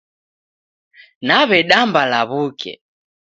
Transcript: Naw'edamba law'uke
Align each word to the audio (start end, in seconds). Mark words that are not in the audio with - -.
Naw'edamba 1.27 2.01
law'uke 2.11 2.71